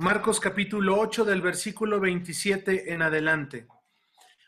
Marcos 0.00 0.40
capítulo 0.40 0.98
8 0.98 1.26
del 1.26 1.42
versículo 1.42 2.00
27 2.00 2.94
en 2.94 3.02
adelante. 3.02 3.66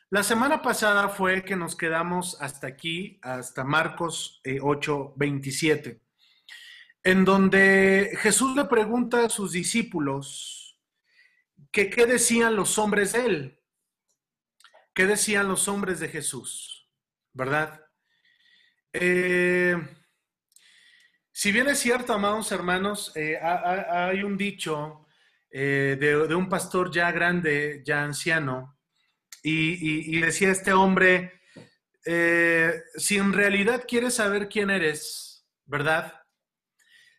La 0.08 0.22
semana 0.22 0.62
pasada 0.62 1.10
fue 1.10 1.44
que 1.44 1.56
nos 1.56 1.76
quedamos 1.76 2.40
hasta 2.40 2.66
aquí, 2.68 3.18
hasta 3.20 3.62
Marcos 3.62 4.40
8, 4.62 5.08
eh, 5.08 5.12
27, 5.14 6.00
en 7.02 7.26
donde 7.26 8.16
Jesús 8.22 8.56
le 8.56 8.64
pregunta 8.64 9.26
a 9.26 9.28
sus 9.28 9.52
discípulos 9.52 10.80
que 11.70 11.90
qué 11.90 12.06
decían 12.06 12.56
los 12.56 12.78
hombres 12.78 13.12
de 13.12 13.26
él, 13.26 13.60
qué 14.94 15.04
decían 15.04 15.48
los 15.48 15.68
hombres 15.68 16.00
de 16.00 16.08
Jesús, 16.08 16.88
¿verdad? 17.34 17.84
Eh, 18.94 19.76
si 21.30 21.52
bien 21.52 21.68
es 21.68 21.78
cierto, 21.78 22.14
amados 22.14 22.50
hermanos, 22.52 23.12
eh, 23.16 23.38
hay 23.38 24.22
un 24.22 24.38
dicho 24.38 25.02
eh, 25.54 25.98
de, 26.00 26.34
un 26.34 26.48
pastor 26.48 26.90
ya 26.90 27.12
grande, 27.12 27.82
ya 27.84 28.02
anciano, 28.02 28.78
y, 29.42 30.18
decía 30.18 30.50
este 30.50 30.72
hombre, 30.72 31.42
eh, 32.06 32.82
si 32.94 33.18
en 33.18 33.34
realidad 33.34 33.84
quieres 33.86 34.14
saber 34.14 34.48
quién 34.48 34.70
eres, 34.70 35.46
¿verdad? 35.66 36.14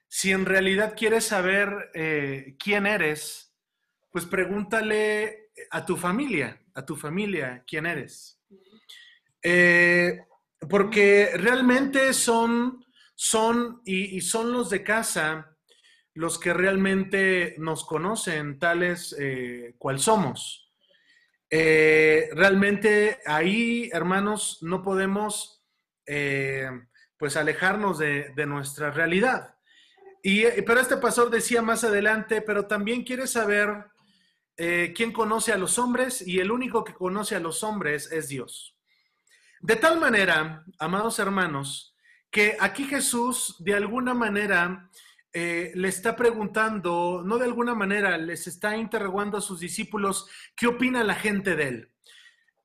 Si 0.07 0.31
en 0.31 0.45
realidad 0.45 0.95
quieres 0.97 1.25
saber 1.25 1.91
eh, 1.93 2.55
quién 2.57 2.87
eres, 2.87 3.53
pues 4.11 4.25
pregúntale 4.25 5.51
a 5.69 5.85
tu 5.85 5.95
familia, 5.95 6.59
a 6.73 6.83
tu 6.83 6.95
familia, 6.95 7.63
quién 7.67 7.85
eres. 7.85 8.41
porque 10.67 11.31
realmente 11.35 12.13
son, 12.13 12.83
son 13.13 13.81
y, 13.85 14.17
y 14.17 14.21
son 14.21 14.51
los 14.51 14.71
de 14.71 14.81
casa 14.81 15.52
los 16.15 16.37
que 16.37 16.53
realmente 16.53 17.55
nos 17.57 17.85
conocen, 17.85 18.59
tales 18.59 19.15
eh, 19.19 19.75
cual 19.77 19.99
somos. 19.99 20.71
Eh, 21.49 22.29
realmente 22.33 23.19
ahí, 23.25 23.89
hermanos, 23.93 24.59
no 24.61 24.83
podemos 24.83 25.63
eh, 26.05 26.69
pues 27.17 27.35
alejarnos 27.35 27.99
de, 27.99 28.45
nuestra 28.45 28.91
realidad. 28.91 29.55
Y, 30.21 30.43
pero 30.63 30.79
este 30.79 30.97
pastor 30.97 31.29
decía 31.29 31.61
más 31.61 31.83
adelante, 31.83 32.41
pero 32.41 32.67
también 32.67 33.03
quiere 33.03 33.27
saber 33.27 33.85
quién 34.55 35.11
conoce 35.11 35.51
a 35.51 35.57
los 35.57 35.79
hombres 35.79 36.25
y 36.25 36.39
el 36.39 36.51
único 36.51 36.83
que 36.83 36.93
conoce 36.93 37.35
a 37.35 37.39
los 37.39 37.63
hombres 37.63 38.11
es 38.11 38.29
Dios. 38.29 38.77
De 39.61 39.75
tal 39.75 39.99
manera, 39.99 40.63
amados 40.77 41.17
hermanos, 41.17 41.95
que 42.29 42.57
aquí 42.59 42.83
Jesús 42.83 43.55
de 43.59 43.73
alguna 43.73 44.13
manera 44.13 44.89
eh, 45.35 45.71
le 45.73 45.87
está 45.87 46.15
preguntando, 46.15 47.23
no 47.25 47.39
de 47.39 47.45
alguna 47.45 47.73
manera, 47.73 48.19
les 48.19 48.45
está 48.45 48.77
interrogando 48.77 49.35
a 49.35 49.41
sus 49.41 49.59
discípulos 49.59 50.29
qué 50.55 50.67
opina 50.67 51.03
la 51.03 51.15
gente 51.15 51.55
de 51.55 51.67
él. 51.67 51.89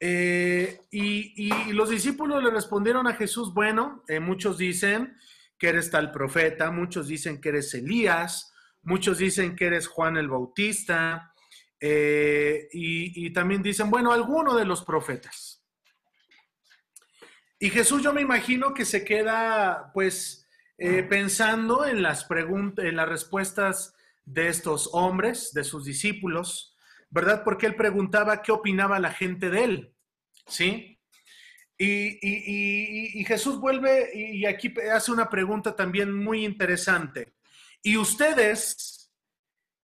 Eh, 0.00 0.82
y, 0.90 1.72
los 1.72 1.88
discípulos 1.88 2.42
le 2.42 2.50
respondieron 2.50 3.06
a 3.06 3.14
Jesús, 3.14 3.54
bueno, 3.54 4.04
eh, 4.06 4.20
muchos 4.20 4.58
dicen 4.58 5.16
que 5.58 5.70
eres 5.70 5.90
tal 5.90 6.12
profeta, 6.12 6.70
muchos 6.70 7.08
dicen 7.08 7.40
que 7.40 7.48
eres 7.48 7.72
Elías, 7.72 8.52
muchos 8.82 9.16
dicen 9.16 9.56
que 9.56 9.66
eres 9.66 9.86
Juan 9.86 10.18
el 10.18 10.28
Bautista, 10.28 11.32
y, 11.80 12.66
y 12.72 13.32
también 13.32 13.62
dicen, 13.62 13.88
bueno, 13.88 14.12
alguno 14.12 14.56
de 14.56 14.64
los 14.64 14.84
profetas. 14.84 15.64
Y 17.58 17.70
Jesús 17.70 18.02
yo 18.02 18.12
me 18.12 18.20
imagino 18.20 18.74
que 18.74 18.84
se 18.84 19.04
queda 19.04 19.90
pues 19.94 20.37
eh, 20.78 21.02
pensando 21.02 21.84
en 21.84 22.02
las 22.02 22.26
en 22.30 22.96
las 22.96 23.08
respuestas 23.08 23.94
de 24.24 24.48
estos 24.48 24.90
hombres, 24.92 25.52
de 25.52 25.64
sus 25.64 25.84
discípulos, 25.84 26.76
¿verdad? 27.10 27.42
Porque 27.42 27.66
él 27.66 27.74
preguntaba 27.74 28.42
qué 28.42 28.52
opinaba 28.52 29.00
la 29.00 29.12
gente 29.12 29.50
de 29.50 29.64
él, 29.64 29.94
¿sí? 30.46 31.00
Y, 31.80 33.24
Jesús 33.24 33.60
vuelve 33.60 34.10
y 34.14 34.46
aquí 34.46 34.72
hace 34.92 35.12
una 35.12 35.28
pregunta 35.28 35.76
también 35.76 36.12
muy 36.12 36.44
interesante. 36.44 37.34
¿Y 37.82 37.96
ustedes 37.96 39.12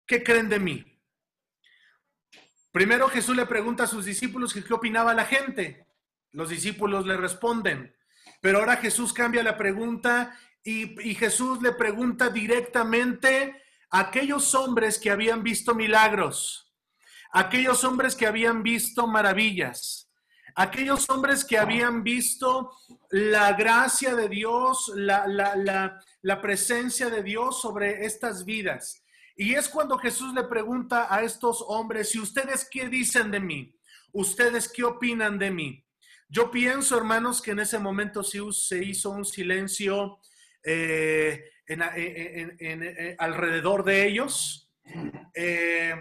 qué 0.06 0.22
creen 0.22 0.48
de 0.48 0.58
mí? 0.58 1.00
Primero 2.72 3.08
Jesús 3.08 3.36
le 3.36 3.46
pregunta 3.46 3.84
a 3.84 3.88
sus 3.88 4.04
discípulos 4.04 4.52
qué 4.52 4.74
opinaba 4.74 5.14
la 5.14 5.24
gente. 5.24 5.86
Los 6.32 6.48
discípulos 6.48 7.06
le 7.06 7.16
responden. 7.16 7.94
Pero 8.40 8.58
ahora 8.58 8.76
Jesús 8.76 9.12
cambia 9.12 9.44
la 9.44 9.56
pregunta 9.56 10.36
y, 10.64 11.14
Jesús 11.14 11.60
le 11.60 11.72
pregunta 11.72 12.30
directamente 12.30 13.62
a 13.90 14.00
aquellos 14.00 14.54
hombres 14.54 14.98
que 14.98 15.10
habían 15.10 15.42
visto 15.42 15.74
milagros, 15.74 16.72
aquellos 17.32 17.84
hombres 17.84 18.16
que 18.16 18.26
habían 18.26 18.62
visto 18.62 19.06
maravillas, 19.06 20.10
aquellos 20.56 21.08
hombres 21.10 21.44
que 21.44 21.58
habían 21.58 22.02
visto 22.02 22.72
la 23.10 23.52
gracia 23.52 24.14
de 24.14 24.28
Dios, 24.28 24.90
la, 24.94 25.26
la, 25.26 26.40
presencia 26.40 27.10
de 27.10 27.22
Dios 27.22 27.60
sobre 27.60 28.06
estas 28.06 28.44
vidas. 28.44 29.04
Y 29.36 29.54
es 29.54 29.68
cuando 29.68 29.98
Jesús 29.98 30.32
le 30.32 30.44
pregunta 30.44 31.14
a 31.14 31.22
estos 31.22 31.62
hombres, 31.66 32.14
¿y 32.14 32.20
ustedes 32.20 32.66
qué 32.70 32.88
dicen 32.88 33.30
de 33.30 33.40
mí? 33.40 33.76
¿Ustedes 34.12 34.70
qué 34.72 34.84
opinan 34.84 35.38
de 35.38 35.50
mí? 35.50 35.84
Yo 36.28 36.50
pienso, 36.50 36.96
hermanos, 36.96 37.42
que 37.42 37.50
en 37.50 37.60
ese 37.60 37.78
momento 37.78 38.22
se 38.22 38.82
hizo 38.82 39.10
un 39.10 39.24
silencio 39.24 40.20
eh, 40.64 41.50
en, 41.66 43.16
alrededor 43.18 43.84
de 43.84 44.06
ellos. 44.06 44.72
Eh, 45.34 45.94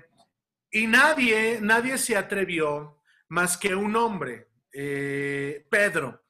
y 0.71 0.87
nadie, 0.87 1.59
nadie 1.61 1.97
se 1.97 2.15
atrevió 2.17 3.01
más 3.27 3.57
que 3.57 3.75
un 3.75 3.95
hombre, 3.95 4.47
eh, 4.71 5.65
Pedro. 5.69 6.21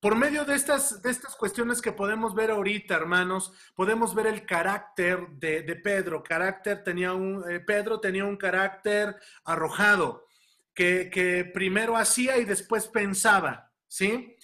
Por 0.00 0.14
medio 0.14 0.44
de 0.44 0.54
estas, 0.54 1.02
de 1.02 1.10
estas 1.10 1.34
cuestiones 1.34 1.82
que 1.82 1.92
podemos 1.92 2.34
ver 2.34 2.50
ahorita, 2.50 2.94
hermanos, 2.94 3.52
podemos 3.74 4.14
ver 4.14 4.28
el 4.28 4.46
carácter 4.46 5.26
de, 5.30 5.62
Pedro. 5.82 6.22
Carácter 6.22 6.84
tenía 6.84 7.12
un, 7.12 7.44
Pedro 7.66 7.98
tenía 7.98 8.24
un 8.24 8.36
carácter 8.36 9.16
arrojado, 9.44 10.26
que, 10.74 11.10
que 11.10 11.44
primero 11.44 11.96
hacía 11.96 12.36
y 12.38 12.44
después 12.44 12.86
pensaba, 12.86 13.72
¿sí? 13.88 14.36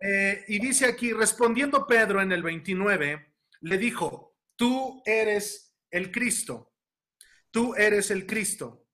Eh, 0.00 0.44
y 0.48 0.58
dice 0.58 0.86
aquí, 0.86 1.12
respondiendo 1.12 1.86
Pedro 1.86 2.20
en 2.20 2.32
el 2.32 2.42
29, 2.42 3.32
le 3.60 3.78
dijo, 3.78 4.36
tú 4.54 5.02
eres 5.06 5.74
el 5.90 6.10
Cristo, 6.10 6.74
tú 7.50 7.74
eres 7.74 8.10
el 8.10 8.26
Cristo. 8.26 8.84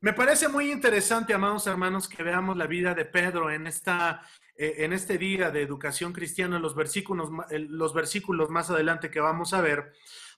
Me 0.00 0.12
parece 0.12 0.48
muy 0.48 0.70
interesante, 0.70 1.32
amados 1.32 1.66
hermanos, 1.66 2.08
que 2.08 2.22
veamos 2.22 2.56
la 2.56 2.66
vida 2.66 2.94
de 2.94 3.06
Pedro 3.06 3.50
en, 3.50 3.66
esta, 3.66 4.22
eh, 4.54 4.74
en 4.78 4.92
este 4.92 5.16
día 5.16 5.50
de 5.50 5.62
educación 5.62 6.12
cristiana, 6.12 6.58
los 6.58 6.76
versículos, 6.76 7.30
los 7.50 7.94
versículos 7.94 8.50
más 8.50 8.68
adelante 8.68 9.10
que 9.10 9.20
vamos 9.20 9.54
a 9.54 9.62
ver, 9.62 9.92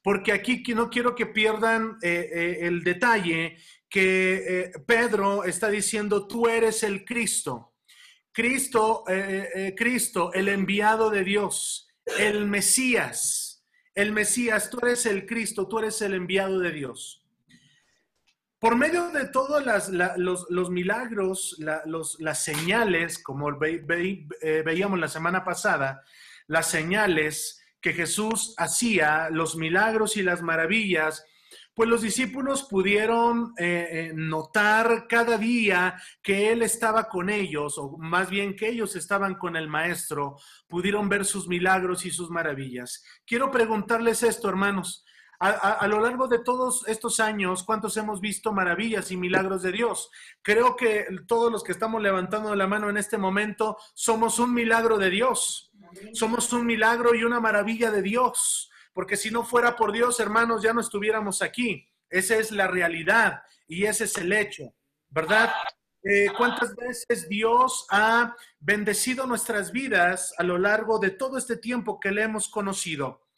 porque 0.04 0.32
aquí 0.32 0.62
no 0.74 0.88
quiero 0.88 1.16
que 1.16 1.26
pierdan 1.26 1.98
eh, 2.02 2.58
el 2.60 2.84
detalle 2.84 3.58
que 3.88 4.70
Pedro 4.86 5.44
está 5.44 5.68
diciendo, 5.68 6.28
tú 6.28 6.46
eres 6.46 6.84
el 6.84 7.04
Cristo. 7.04 7.74
Cristo, 8.38 9.02
eh, 9.08 9.14
eh, 9.18 9.50
eh, 9.52 9.74
Cristo, 9.74 10.32
el 10.32 10.46
enviado 10.46 11.10
de 11.10 11.24
Dios, 11.24 11.88
el 12.20 12.46
Mesías, 12.46 13.66
el 13.96 14.12
Mesías, 14.12 14.70
tú 14.70 14.78
eres 14.80 15.06
el 15.06 15.26
Cristo, 15.26 15.66
tú 15.66 15.80
eres 15.80 16.00
el 16.02 16.14
enviado 16.14 16.60
de 16.60 16.70
Dios. 16.70 17.26
Por 18.60 18.76
medio 18.76 19.10
de 19.10 19.26
todos 19.26 19.64
los, 20.16 20.70
milagros, 20.70 21.56
las 22.20 22.44
señales, 22.44 23.20
como 23.20 23.58
veíamos 23.58 25.00
la 25.00 25.08
semana 25.08 25.44
pasada, 25.44 26.04
las 26.46 26.70
señales 26.70 27.60
que 27.80 27.92
Jesús 27.92 28.54
hacía, 28.56 29.30
los 29.30 29.56
milagros 29.56 30.16
y 30.16 30.22
las 30.22 30.42
maravillas, 30.42 31.24
pues 31.78 31.88
los 31.88 32.02
discípulos 32.02 32.64
pudieron 32.64 33.54
eh, 33.56 33.88
eh, 33.88 34.12
notar 34.12 35.06
cada 35.08 35.38
día 35.38 35.94
que 36.20 36.50
Él 36.50 36.62
estaba 36.62 37.08
con 37.08 37.30
ellos, 37.30 37.78
o 37.78 37.96
más 37.98 38.28
bien 38.28 38.56
que 38.56 38.68
ellos 38.68 38.96
estaban 38.96 39.36
con 39.36 39.54
el 39.54 39.68
Maestro, 39.68 40.38
pudieron 40.66 41.08
ver 41.08 41.24
sus 41.24 41.46
milagros 41.46 42.04
y 42.04 42.10
sus 42.10 42.30
maravillas. 42.30 43.04
Quiero 43.24 43.52
preguntarles 43.52 44.24
esto, 44.24 44.48
hermanos. 44.48 45.04
A, 45.38 45.86
lo 45.86 46.00
largo 46.00 46.26
de 46.26 46.40
todos 46.40 46.82
estos 46.88 47.20
años, 47.20 47.62
¿cuántos 47.62 47.96
hemos 47.96 48.20
visto 48.20 48.52
maravillas 48.52 49.12
y 49.12 49.16
milagros 49.16 49.62
de 49.62 49.70
Dios? 49.70 50.10
Creo 50.42 50.74
que 50.74 51.06
todos 51.28 51.52
los 51.52 51.62
que 51.62 51.70
estamos 51.70 52.02
levantando 52.02 52.56
la 52.56 52.66
mano 52.66 52.90
en 52.90 52.96
este 52.96 53.18
momento 53.18 53.76
somos 53.94 54.40
un 54.40 54.52
milagro 54.52 54.98
de 54.98 55.10
Dios. 55.10 55.70
Somos 56.12 56.52
un 56.52 56.66
milagro 56.66 57.14
y 57.14 57.22
una 57.22 57.38
maravilla 57.38 57.92
de 57.92 58.02
Dios 58.02 58.68
porque 58.98 59.16
si 59.16 59.30
no 59.30 59.44
fuera 59.44 59.76
por 59.76 59.92
Dios, 59.92 60.18
hermanos, 60.18 60.60
ya 60.60 60.72
no 60.72 60.80
estuviéramos 60.80 61.40
aquí. 61.40 61.88
Esa 62.10 62.34
es 62.34 62.50
la 62.50 62.66
realidad 62.66 63.42
y 63.68 63.84
ese 63.84 64.06
es 64.06 64.18
el 64.18 64.32
hecho, 64.32 64.74
¿verdad? 65.08 65.52
Eh, 66.02 66.26
¿Cuántas 66.36 66.74
veces 66.74 67.28
Dios 67.28 67.86
ha 67.92 68.34
bendecido 68.58 69.24
nuestras 69.24 69.70
vidas 69.70 70.34
a 70.36 70.42
lo 70.42 70.58
largo 70.58 70.98
de 70.98 71.10
todo 71.10 71.38
este 71.38 71.56
tiempo 71.56 72.00
que 72.00 72.10
le 72.10 72.22
hemos 72.22 72.48
conocido? 72.48 73.28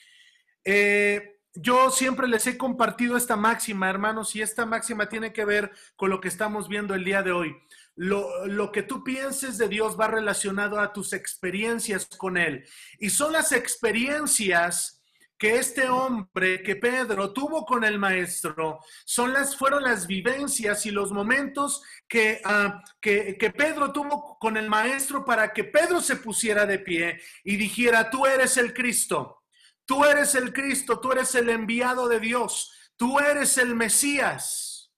Eh, 0.65 1.43
yo 1.53 1.91
siempre 1.91 2.27
les 2.27 2.47
he 2.47 2.57
compartido 2.57 3.19
esta 3.19 3.37
máxima, 3.37 3.91
hermanos, 3.91 4.35
y 4.35 4.41
esta 4.41 4.65
máxima 4.65 5.11
tiene 5.11 5.31
que 5.35 5.45
ver 5.45 5.73
con 5.95 6.09
lo 6.09 6.23
que 6.23 6.29
estamos 6.29 6.69
viendo 6.69 6.95
el 6.95 7.05
día 7.05 7.23
de 7.23 7.33
hoy. 7.33 7.55
Lo, 7.97 8.47
lo, 8.47 8.73
que 8.73 8.83
tú 8.83 9.05
pienses 9.05 9.59
de 9.59 9.69
Dios 9.69 10.01
va 10.01 10.09
relacionado 10.09 10.81
a 10.81 10.95
tus 10.95 11.13
experiencias 11.13 12.07
con 12.07 12.39
Él. 12.39 12.65
Y 12.99 13.11
son 13.11 13.35
las 13.35 13.53
experiencias 13.53 15.00
que 15.41 15.57
este 15.57 15.89
hombre, 15.89 16.63
que 16.63 16.77
Pedro 16.77 17.33
tuvo 17.33 17.65
con 17.65 17.83
el 17.83 17.99
maestro, 17.99 18.79
son 19.07 19.33
las, 19.33 19.57
fueron 19.57 19.83
las 19.83 20.07
vivencias 20.07 20.85
y 20.85 20.91
los 20.91 21.13
momentos 21.13 21.83
que, 22.07 22.43
uh, 22.45 22.79
que, 23.01 23.39
que 23.39 23.49
Pedro 23.51 23.91
tuvo 23.91 24.39
con 24.39 24.59
el 24.59 24.69
maestro 24.69 25.25
para 25.25 25.55
que 25.55 25.65
Pedro 25.65 26.03
se 26.03 26.17
pusiera 26.17 26.67
de 26.67 26.79
pie 26.79 27.23
y 27.43 27.57
dijera, 27.57 28.11
tú 28.11 28.27
eres 28.27 28.59
el 28.59 28.75
Cristo, 28.75 29.45
tú 29.87 30.05
eres 30.05 30.35
el 30.35 30.53
Cristo, 30.53 31.01
tú 31.01 31.11
eres 31.13 31.35
el 31.35 31.49
enviado 31.49 32.07
de 32.07 32.21
Dios, 32.21 32.93
tú 32.97 33.19
eres 33.19 33.57
el 33.57 33.75
Mesías. 33.75 34.93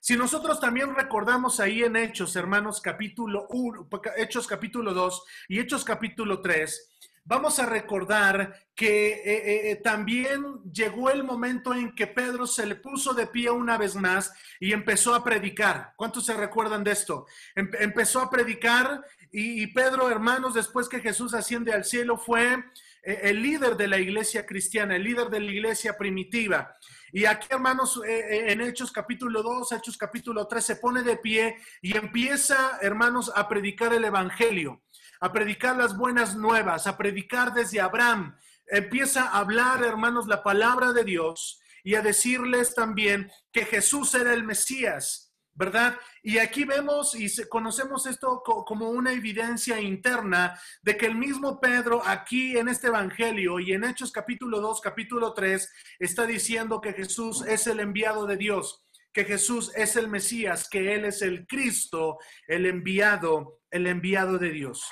Si 0.00 0.18
nosotros 0.18 0.60
también 0.60 0.94
recordamos 0.94 1.60
ahí 1.60 1.82
en 1.82 1.96
Hechos, 1.96 2.36
hermanos, 2.36 2.82
capítulo 2.82 3.46
1, 3.48 3.88
Hechos 4.18 4.46
capítulo 4.46 4.92
2 4.92 5.24
y 5.48 5.60
Hechos 5.60 5.82
capítulo 5.82 6.42
3, 6.42 7.07
vamos 7.28 7.58
a 7.58 7.66
recordar 7.66 8.58
que 8.74 9.08
eh, 9.08 9.20
eh, 9.24 9.70
eh, 9.70 9.76
también 9.76 10.62
llegó 10.72 11.10
el 11.10 11.22
momento 11.22 11.74
en 11.74 11.94
que 11.94 12.06
Pedro 12.06 12.46
se 12.46 12.64
le 12.64 12.74
puso 12.74 13.12
de 13.12 13.26
pie 13.26 13.50
una 13.50 13.76
vez 13.76 13.94
más 13.94 14.32
y 14.58 14.72
empezó 14.72 15.14
a 15.14 15.22
predicar. 15.22 15.92
¿Cuántos 15.94 16.24
se 16.24 16.32
recuerdan 16.32 16.82
de 16.82 16.92
esto? 16.92 17.26
Em 17.54 17.70
empezó 17.80 18.20
a 18.22 18.30
predicar 18.30 19.02
y, 19.30 19.62
y, 19.62 19.66
Pedro, 19.66 20.08
hermanos, 20.08 20.54
después 20.54 20.88
que 20.88 21.00
Jesús 21.00 21.34
asciende 21.34 21.74
al 21.74 21.84
cielo, 21.84 22.16
fue 22.16 22.64
el 23.08 23.42
líder 23.42 23.76
de 23.76 23.88
la 23.88 23.98
iglesia 23.98 24.44
cristiana, 24.44 24.96
el 24.96 25.04
líder 25.04 25.28
de 25.28 25.40
la 25.40 25.50
iglesia 25.50 25.96
primitiva. 25.96 26.76
Y 27.12 27.24
aquí, 27.24 27.48
hermanos, 27.50 28.00
en 28.04 28.60
Hechos 28.60 28.92
capítulo 28.92 29.42
2, 29.42 29.72
Hechos 29.72 29.96
capítulo 29.96 30.46
3, 30.46 30.64
se 30.64 30.76
pone 30.76 31.02
de 31.02 31.16
pie 31.16 31.56
y 31.80 31.96
empieza, 31.96 32.78
hermanos, 32.82 33.32
a 33.34 33.48
predicar 33.48 33.94
el 33.94 34.04
Evangelio 34.04 34.82
a 35.20 35.32
predicar 35.32 35.76
las 35.76 35.96
buenas 35.96 36.36
nuevas, 36.36 36.86
a 36.86 36.96
predicar 36.96 37.52
desde 37.52 37.80
Abraham. 37.80 38.36
Empieza 38.66 39.24
a 39.24 39.38
hablar, 39.38 39.82
hermanos, 39.82 40.26
la 40.26 40.42
palabra 40.42 40.92
de 40.92 41.04
Dios 41.04 41.60
y 41.82 41.94
a 41.94 42.02
decirles 42.02 42.74
también 42.74 43.30
que 43.52 43.64
Jesús 43.64 44.14
era 44.14 44.32
el 44.34 44.44
Mesías, 44.44 45.27
¿verdad? 45.58 45.98
Y 46.22 46.38
aquí 46.38 46.64
vemos 46.64 47.16
y 47.16 47.28
conocemos 47.48 48.06
esto 48.06 48.44
como 48.44 48.90
una 48.90 49.12
evidencia 49.12 49.80
interna 49.80 50.56
de 50.82 50.96
que 50.96 51.06
el 51.06 51.16
mismo 51.16 51.60
Pedro 51.60 52.00
aquí 52.06 52.56
en 52.56 52.68
este 52.68 52.86
Evangelio 52.86 53.58
y 53.58 53.72
en 53.72 53.82
Hechos 53.82 54.12
capítulo 54.12 54.60
2, 54.60 54.80
capítulo 54.80 55.34
3, 55.34 55.68
está 55.98 56.26
diciendo 56.26 56.80
que 56.80 56.92
Jesús 56.92 57.44
es 57.44 57.66
el 57.66 57.80
enviado 57.80 58.24
de 58.24 58.36
Dios 58.36 58.84
que 59.10 59.24
Jesús 59.24 59.72
es 59.74 59.96
el 59.96 60.06
Mesías, 60.06 60.68
que 60.68 60.94
Él 60.94 61.04
es 61.04 61.22
el 61.22 61.44
Cristo, 61.46 62.18
el 62.46 62.66
enviado, 62.66 63.62
el 63.68 63.88
enviado 63.88 64.38
de 64.38 64.50
Dios. 64.50 64.84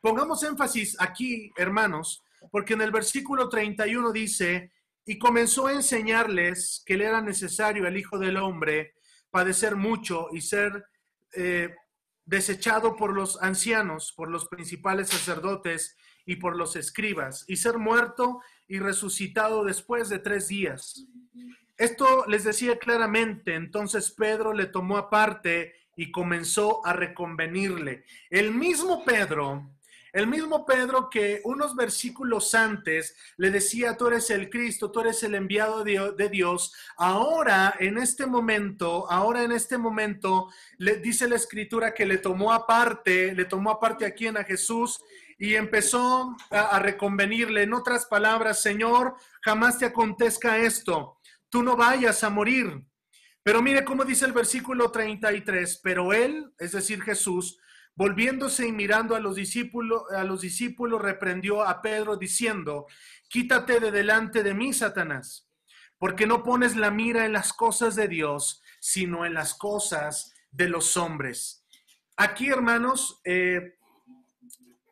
Pongamos 0.00 0.44
énfasis 0.44 0.94
aquí, 1.00 1.50
hermanos, 1.56 2.22
porque 2.52 2.74
en 2.74 2.82
el 2.82 2.92
versículo 2.92 3.48
31 3.48 4.12
dice, 4.12 4.70
y 5.04 5.18
comenzó 5.18 5.66
a 5.66 5.72
enseñarles 5.72 6.84
que 6.86 6.96
le 6.96 7.06
era 7.06 7.20
necesario 7.20 7.88
al 7.88 7.96
Hijo 7.96 8.18
del 8.18 8.36
Hombre 8.36 8.97
padecer 9.30 9.76
mucho 9.76 10.28
y 10.32 10.40
ser 10.40 10.86
eh, 11.34 11.74
desechado 12.24 12.96
por 12.96 13.14
los 13.14 13.40
ancianos, 13.42 14.12
por 14.16 14.30
los 14.30 14.48
principales 14.48 15.08
sacerdotes 15.08 15.96
y 16.26 16.36
por 16.36 16.56
los 16.56 16.76
escribas, 16.76 17.44
y 17.48 17.56
ser 17.56 17.78
muerto 17.78 18.40
y 18.66 18.78
resucitado 18.78 19.64
después 19.64 20.08
de 20.08 20.18
tres 20.18 20.48
días. 20.48 21.06
Esto 21.78 22.24
les 22.26 22.44
decía 22.44 22.78
claramente, 22.78 23.54
entonces 23.54 24.10
Pedro 24.10 24.52
le 24.52 24.66
tomó 24.66 24.98
aparte 24.98 25.72
y 25.96 26.10
comenzó 26.10 26.84
a 26.84 26.92
reconvenirle. 26.92 28.04
El 28.30 28.52
mismo 28.52 29.04
Pedro, 29.04 29.70
el 30.12 30.26
mismo 30.26 30.64
Pedro 30.64 31.08
que 31.10 31.40
unos 31.44 31.74
versículos 31.76 32.54
antes 32.54 33.16
le 33.36 33.50
decía, 33.50 33.96
tú 33.96 34.08
eres 34.08 34.30
el 34.30 34.50
Cristo, 34.50 34.90
tú 34.90 35.00
eres 35.00 35.22
el 35.22 35.34
enviado 35.34 35.84
de 35.84 36.28
Dios, 36.28 36.72
ahora 36.96 37.74
en 37.78 37.98
este 37.98 38.26
momento, 38.26 39.10
ahora 39.10 39.42
en 39.42 39.52
este 39.52 39.78
momento, 39.78 40.48
le 40.78 40.96
dice 40.96 41.28
la 41.28 41.36
escritura 41.36 41.94
que 41.94 42.06
le 42.06 42.18
tomó 42.18 42.52
aparte, 42.52 43.34
le 43.34 43.44
tomó 43.44 43.70
aparte 43.70 44.06
a 44.06 44.14
quien 44.14 44.36
a 44.36 44.44
Jesús 44.44 45.00
y 45.38 45.54
empezó 45.54 46.36
a, 46.50 46.60
a 46.60 46.78
reconvenirle. 46.78 47.62
En 47.62 47.74
otras 47.74 48.06
palabras, 48.06 48.60
Señor, 48.60 49.14
jamás 49.42 49.78
te 49.78 49.86
acontezca 49.86 50.58
esto 50.58 51.18
tú 51.50 51.62
no 51.62 51.76
vayas 51.76 52.22
a 52.24 52.30
morir. 52.30 52.84
Pero 53.42 53.62
mire 53.62 53.84
cómo 53.84 54.04
dice 54.04 54.26
el 54.26 54.32
versículo 54.32 54.90
33, 54.90 55.80
pero 55.82 56.12
él, 56.12 56.52
es 56.58 56.72
decir, 56.72 57.00
Jesús, 57.02 57.58
volviéndose 57.98 58.64
y 58.64 58.70
mirando 58.70 59.16
a 59.16 59.20
los 59.20 59.34
discípulos, 59.34 60.04
a 60.16 60.22
los 60.22 60.40
discípulos 60.40 61.02
reprendió 61.02 61.64
a 61.64 61.82
Pedro 61.82 62.16
diciendo, 62.16 62.86
quítate 63.28 63.80
de 63.80 63.90
delante 63.90 64.44
de 64.44 64.54
mí, 64.54 64.72
Satanás, 64.72 65.48
porque 65.98 66.24
no 66.24 66.44
pones 66.44 66.76
la 66.76 66.92
mira 66.92 67.26
en 67.26 67.32
las 67.32 67.52
cosas 67.52 67.96
de 67.96 68.06
Dios, 68.06 68.62
sino 68.78 69.26
en 69.26 69.34
las 69.34 69.52
cosas 69.52 70.32
de 70.52 70.68
los 70.68 70.96
hombres. 70.96 71.66
Aquí, 72.16 72.48
hermanos, 72.48 73.20
eh, 73.24 73.74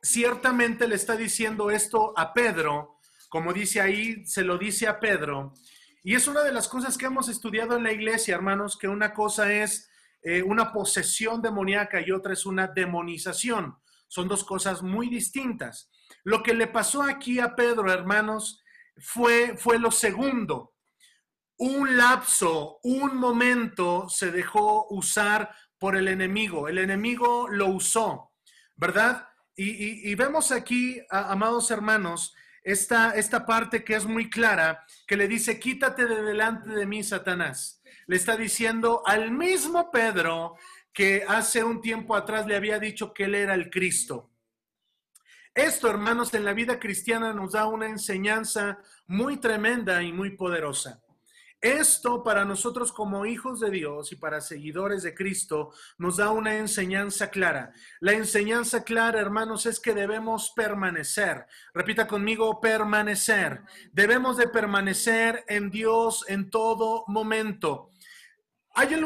ciertamente 0.02 0.88
le 0.88 0.96
está 0.96 1.16
diciendo 1.16 1.70
esto 1.70 2.12
a 2.18 2.34
Pedro, 2.34 2.98
como 3.28 3.52
dice 3.52 3.80
ahí, 3.80 4.26
se 4.26 4.42
lo 4.42 4.58
dice 4.58 4.88
a 4.88 4.98
Pedro, 4.98 5.54
y 6.02 6.16
es 6.16 6.26
una 6.26 6.42
de 6.42 6.52
las 6.52 6.66
cosas 6.66 6.98
que 6.98 7.06
hemos 7.06 7.28
estudiado 7.28 7.76
en 7.76 7.84
la 7.84 7.92
iglesia, 7.92 8.34
hermanos, 8.34 8.76
que 8.76 8.88
una 8.88 9.14
cosa 9.14 9.52
es 9.52 9.88
eh, 10.28 10.42
una 10.42 10.72
posesión 10.72 11.40
demoníaca 11.40 12.00
y 12.00 12.10
otra 12.10 12.32
es 12.32 12.46
una 12.46 12.66
demonización. 12.66 13.76
Son 14.08 14.26
dos 14.26 14.42
cosas 14.42 14.82
muy 14.82 15.08
distintas. 15.08 15.88
Lo 16.24 16.42
que 16.42 16.52
le 16.52 16.66
pasó 16.66 17.02
aquí 17.02 17.38
a 17.38 17.54
Pedro, 17.54 17.92
hermanos, 17.92 18.60
fue, 18.96 19.56
fue 19.56 19.78
lo 19.78 19.92
segundo. 19.92 20.74
Un 21.58 21.96
lapso, 21.96 22.80
un 22.82 23.16
momento 23.18 24.08
se 24.08 24.32
dejó 24.32 24.88
usar 24.90 25.54
por 25.78 25.94
el 25.94 26.08
enemigo. 26.08 26.66
El 26.66 26.78
enemigo 26.78 27.46
lo 27.48 27.68
usó, 27.68 28.32
¿verdad? 28.74 29.28
Y, 29.54 30.10
y 30.10 30.14
vemos 30.16 30.50
aquí, 30.50 31.00
amados 31.08 31.70
hermanos, 31.70 32.34
esta, 32.66 33.12
esta 33.12 33.46
parte 33.46 33.84
que 33.84 33.94
es 33.94 34.06
muy 34.06 34.28
clara, 34.28 34.84
que 35.06 35.16
le 35.16 35.28
dice, 35.28 35.60
quítate 35.60 36.04
de 36.04 36.20
delante 36.20 36.68
de 36.70 36.84
mí, 36.84 37.04
Satanás. 37.04 37.80
Le 38.08 38.16
está 38.16 38.36
diciendo 38.36 39.04
al 39.06 39.30
mismo 39.30 39.92
Pedro 39.92 40.56
que 40.92 41.24
hace 41.28 41.62
un 41.62 41.80
tiempo 41.80 42.16
atrás 42.16 42.44
le 42.44 42.56
había 42.56 42.80
dicho 42.80 43.14
que 43.14 43.24
él 43.24 43.36
era 43.36 43.54
el 43.54 43.70
Cristo. 43.70 44.32
Esto, 45.54 45.88
hermanos, 45.88 46.34
en 46.34 46.44
la 46.44 46.54
vida 46.54 46.80
cristiana 46.80 47.32
nos 47.32 47.52
da 47.52 47.68
una 47.68 47.86
enseñanza 47.86 48.80
muy 49.06 49.36
tremenda 49.36 50.02
y 50.02 50.12
muy 50.12 50.36
poderosa. 50.36 51.00
Esto 51.66 52.22
para 52.22 52.44
nosotros 52.44 52.92
como 52.92 53.26
hijos 53.26 53.58
de 53.58 53.72
Dios 53.72 54.12
y 54.12 54.14
para 54.14 54.40
seguidores 54.40 55.02
de 55.02 55.16
Cristo 55.16 55.72
nos 55.98 56.18
da 56.18 56.30
una 56.30 56.58
enseñanza 56.58 57.28
clara. 57.28 57.72
La 57.98 58.12
enseñanza 58.12 58.84
clara, 58.84 59.18
hermanos, 59.18 59.66
es 59.66 59.80
que 59.80 59.92
debemos 59.92 60.52
permanecer. 60.54 61.44
Repita 61.74 62.06
conmigo, 62.06 62.60
permanecer. 62.60 63.62
Debemos 63.90 64.36
de 64.36 64.46
permanecer 64.46 65.44
en 65.48 65.68
Dios 65.68 66.24
en 66.28 66.50
todo 66.50 67.02
momento. 67.08 67.90
Hay 68.76 68.94
eh, 68.94 68.98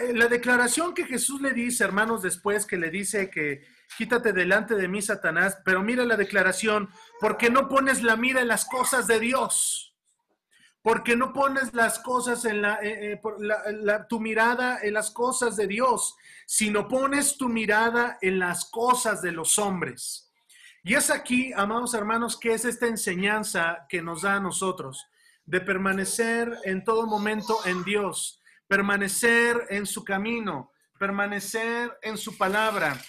eh, 0.00 0.12
la 0.14 0.28
declaración 0.28 0.94
que 0.94 1.04
Jesús 1.04 1.42
le 1.42 1.52
dice, 1.52 1.84
hermanos, 1.84 2.22
después 2.22 2.64
que 2.64 2.78
le 2.78 2.88
dice 2.88 3.28
que 3.28 3.66
quítate 3.98 4.32
delante 4.32 4.76
de 4.76 4.88
mí, 4.88 5.02
Satanás, 5.02 5.58
pero 5.62 5.82
mira 5.82 6.06
la 6.06 6.16
declaración, 6.16 6.88
porque 7.20 7.50
no 7.50 7.68
pones 7.68 8.02
la 8.02 8.16
mira 8.16 8.40
en 8.40 8.48
las 8.48 8.64
cosas 8.64 9.06
de 9.06 9.20
Dios 9.20 9.91
porque 10.82 11.14
no 11.14 11.32
pones 11.32 11.72
las 11.74 12.00
cosas 12.00 12.44
en 12.44 12.60
la, 12.60 12.80
eh, 12.82 13.12
eh, 13.12 13.98
tu 14.08 14.20
mirada 14.20 14.80
en 14.82 14.94
las 14.94 15.10
cosas 15.12 15.56
de 15.56 15.68
Dios, 15.68 16.16
sino 16.44 16.88
pones 16.88 17.36
tu 17.38 17.48
mirada 17.48 18.18
en 18.20 18.40
las 18.40 18.64
cosas 18.64 19.22
de 19.22 19.30
los 19.30 19.58
hombres. 19.58 20.32
Y 20.82 20.94
es 20.94 21.10
aquí, 21.10 21.52
amados 21.54 21.94
hermanos, 21.94 22.36
que 22.36 22.54
es 22.54 22.64
esta 22.64 22.88
enseñanza 22.88 23.86
que 23.88 24.02
nos 24.02 24.22
da 24.22 24.34
a 24.34 24.40
nosotros, 24.40 25.06
de 25.46 25.60
permanecer 25.60 26.58
en 26.64 26.82
todo 26.82 27.06
momento 27.06 27.58
en 27.64 27.84
Dios, 27.84 28.40
permanecer 28.66 29.66
en 29.70 29.86
su 29.86 30.02
camino, 30.02 30.72
permanecer 30.98 31.96
en 32.02 32.18
su 32.18 32.36
palabra, 32.36 33.00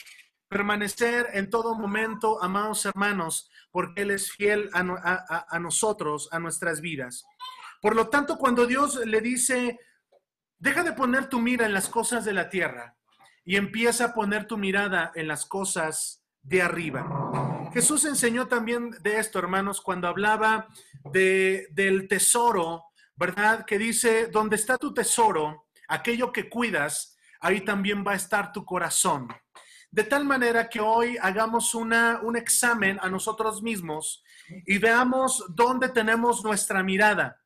permanecer 0.48 1.30
en 1.34 1.50
todo 1.50 1.74
momento, 1.74 2.42
amados 2.44 2.86
hermanos, 2.86 3.50
porque 3.72 4.04
Él 4.04 4.12
es 4.12 4.32
fiel 4.32 4.70
a 4.74 5.60
nosotros, 5.60 6.30
a 6.32 6.38
nuestras 6.38 6.80
vidas. 6.80 7.26
Por 7.84 7.98
lo 7.98 8.08
tanto, 8.08 8.38
cuando 8.38 8.66
Dios 8.66 8.96
le 9.06 9.20
dice, 9.20 9.78
deja 10.58 10.84
de 10.84 10.94
poner 10.94 11.28
tu 11.28 11.40
mira 11.40 11.66
en 11.66 11.74
las 11.74 11.90
cosas 11.90 12.24
de 12.24 12.32
la 12.32 12.50
tierra 12.50 12.96
y 13.44 13.58
empieza 13.58 14.06
a 14.06 14.14
poner 14.14 14.48
tu 14.48 14.58
mirada 14.58 15.12
en 15.16 15.28
las 15.28 15.46
cosas 15.46 16.24
de 16.42 16.62
arriba. 16.62 17.70
Jesús 17.74 18.06
enseñó 18.06 18.48
también 18.48 18.92
de 19.02 19.20
esto, 19.20 19.38
hermanos, 19.38 19.82
cuando 19.82 20.08
hablaba 20.08 20.70
de, 21.12 21.68
del 21.72 22.08
tesoro, 22.08 22.86
¿verdad? 23.18 23.66
Que 23.66 23.78
dice, 23.78 24.28
donde 24.28 24.56
está 24.56 24.78
tu 24.78 24.94
tesoro, 24.94 25.66
aquello 25.90 26.32
que 26.32 26.48
cuidas, 26.48 27.18
ahí 27.42 27.66
también 27.66 28.06
va 28.08 28.14
a 28.14 28.16
estar 28.16 28.54
tu 28.54 28.64
corazón. 28.64 29.28
De 29.92 30.06
tal 30.06 30.24
manera 30.24 30.70
que 30.70 30.80
hoy 30.80 31.18
hagamos 31.22 31.76
una, 31.76 32.22
un 32.24 32.38
examen 32.38 32.98
a 33.02 33.10
nosotros 33.10 33.62
mismos 33.62 34.24
y 34.66 34.78
veamos 34.78 35.44
dónde 35.50 35.90
tenemos 35.90 36.46
nuestra 36.46 36.82
mirada. 36.82 37.43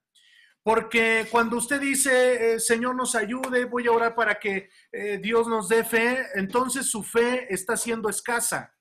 Porque 0.68 1.26
cuando 1.32 1.56
usted 1.56 1.80
dice, 1.80 2.56
eh, 2.56 2.60
Señor 2.60 2.94
nos 2.94 3.16
ayude, 3.16 3.64
voy 3.64 3.88
a 3.88 3.92
orar 3.94 4.16
para 4.16 4.38
que 4.38 4.70
eh, 4.92 5.18
Dios 5.18 5.48
nos 5.48 5.70
dé 5.70 5.86
fe, 5.86 6.28
entonces 6.36 6.88
su 6.88 7.04
fe 7.04 7.48
está 7.54 7.78
siendo 7.78 8.10
escasa. 8.10 8.76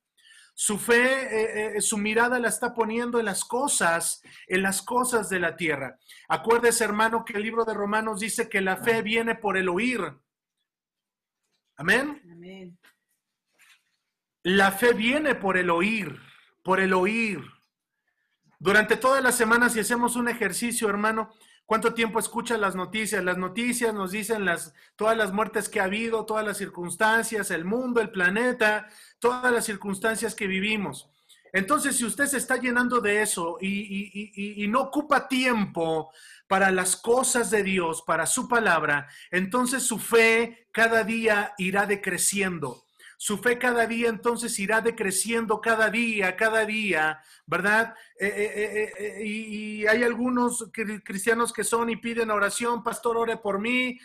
Su 0.52 0.78
fe, 0.80 1.76
eh, 1.76 1.80
su 1.80 1.96
mirada 1.96 2.40
la 2.40 2.48
está 2.48 2.74
poniendo 2.74 3.20
en 3.20 3.26
las 3.26 3.44
cosas, 3.44 4.20
en 4.48 4.62
las 4.62 4.82
cosas 4.82 5.28
de 5.28 5.38
la 5.38 5.54
tierra. 5.54 5.96
Acuérdese, 6.28 6.82
hermano, 6.82 7.24
que 7.24 7.34
el 7.34 7.44
libro 7.44 7.64
de 7.64 7.74
Romanos 7.74 8.18
dice 8.18 8.48
que 8.48 8.60
la 8.60 8.78
fe 8.78 9.02
viene 9.02 9.36
por 9.36 9.56
el 9.56 9.68
oír. 9.68 10.00
Amén. 11.76 12.20
Amén. 12.32 12.76
La 14.42 14.72
fe 14.72 14.92
viene 14.92 15.36
por 15.36 15.56
el 15.56 15.70
oír, 15.70 16.20
por 16.64 16.80
el 16.80 16.92
oír. 16.92 17.44
Durante 18.58 18.96
todas 18.96 19.22
las 19.22 19.36
semanas, 19.36 19.74
si 19.74 19.78
hacemos 19.78 20.16
un 20.16 20.28
ejercicio, 20.28 20.88
hermano, 20.88 21.30
¿cuánto 21.66 21.92
tiempo 21.92 22.18
escucha 22.18 22.56
las 22.56 22.74
noticias? 22.74 23.22
Las 23.22 23.36
noticias 23.36 23.92
nos 23.92 24.12
dicen 24.12 24.44
las, 24.44 24.72
todas 24.96 25.16
las 25.16 25.32
muertes 25.32 25.68
que 25.68 25.80
ha 25.80 25.84
habido, 25.84 26.24
todas 26.24 26.44
las 26.46 26.56
circunstancias, 26.56 27.50
el 27.50 27.64
mundo, 27.64 28.00
el 28.00 28.10
planeta, 28.10 28.88
todas 29.18 29.52
las 29.52 29.66
circunstancias 29.66 30.34
que 30.34 30.46
vivimos. 30.46 31.10
Entonces, 31.52 31.96
si 31.96 32.04
usted 32.04 32.26
se 32.26 32.38
está 32.38 32.56
llenando 32.56 33.00
de 33.00 33.22
eso 33.22 33.58
y, 33.60 34.62
y, 34.62 34.68
no 34.68 34.80
ocupa 34.82 35.28
tiempo 35.28 36.10
para 36.46 36.70
las 36.70 36.96
cosas 36.96 37.50
de 37.50 37.62
Dios, 37.62 38.02
para 38.02 38.26
su 38.26 38.48
palabra, 38.48 39.08
entonces 39.30 39.82
su 39.82 39.98
fe 39.98 40.68
cada 40.72 41.04
día 41.04 41.54
irá 41.58 41.86
decreciendo. 41.86 42.85
Su 43.18 43.38
fe 43.38 43.58
cada 43.58 43.86
día 43.86 44.08
entonces 44.08 44.58
irá 44.58 44.80
decreciendo 44.80 45.60
cada 45.60 45.88
día, 45.88 46.36
cada 46.36 46.66
día, 46.66 47.22
¿verdad? 47.46 47.94
Eh, 48.18 48.26
eh, 48.26 48.92
eh, 48.98 49.24
y, 49.24 49.86
hay 49.86 50.02
algunos 50.02 50.70
cristianos 51.04 51.52
que 51.52 51.64
son 51.64 51.88
y 51.88 51.96
piden 51.96 52.30
oración, 52.30 52.82
pastor, 52.82 53.16
ore 53.16 53.36
por 53.36 53.58
mí, 53.58 53.98